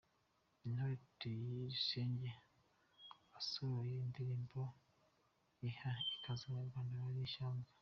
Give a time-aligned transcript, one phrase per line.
[0.65, 2.31] Intore Tuyisenge
[3.31, 4.59] yasohoye indirimbo
[5.67, 7.69] iha ikaze Abanyarwanda bari ishyanga